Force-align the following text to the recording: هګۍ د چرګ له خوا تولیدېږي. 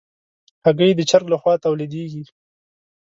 هګۍ 0.65 0.91
د 0.95 1.01
چرګ 1.09 1.25
له 1.31 1.37
خوا 1.41 1.53
تولیدېږي. 1.65 2.23